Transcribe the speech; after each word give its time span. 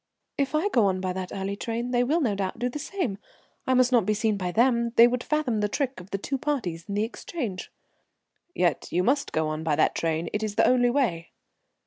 "If 0.35 0.55
I 0.55 0.67
go 0.69 0.87
on 0.87 0.99
by 0.99 1.13
that 1.13 1.31
early 1.31 1.55
train 1.55 1.91
they 1.91 2.03
will, 2.03 2.21
no 2.21 2.33
doubt, 2.33 2.57
do 2.57 2.69
the 2.69 2.79
same. 2.79 3.19
I 3.67 3.75
must 3.75 3.91
not 3.91 4.03
be 4.03 4.15
seen 4.15 4.35
by 4.35 4.51
them. 4.51 4.93
They 4.95 5.07
would 5.07 5.21
fathom 5.23 5.59
the 5.59 5.69
trick 5.69 5.99
of 5.99 6.09
the 6.09 6.17
two 6.17 6.39
parties 6.39 6.85
and 6.87 6.97
the 6.97 7.03
exchange." 7.03 7.71
"Yet 8.55 8.91
you 8.91 9.03
must 9.03 9.31
go 9.31 9.47
on 9.49 9.63
by 9.63 9.75
that 9.75 9.93
train. 9.93 10.27
It's 10.33 10.55
the 10.55 10.65
only 10.65 10.89
way." 10.89 11.29